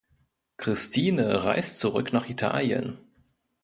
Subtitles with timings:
[0.57, 2.97] Christine reist zurück nach Italien.